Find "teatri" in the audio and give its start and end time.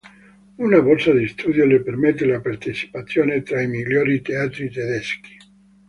4.23-4.67